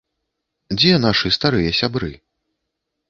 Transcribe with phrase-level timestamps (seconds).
[0.77, 2.11] Дзе нашы старыя сябры?